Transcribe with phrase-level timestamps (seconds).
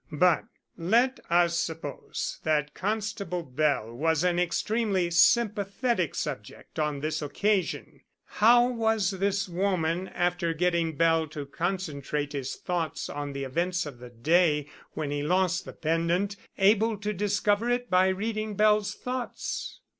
[0.17, 0.45] But
[0.79, 8.01] let us suppose that Constable Bell was an extremely sympathetic subject on this occasion.
[8.25, 13.99] How was this woman, after getting Bell to concentrate his thoughts on the events of
[13.99, 19.81] the day when he lost the pendant, able to discover it by reading Bell's thoughts?"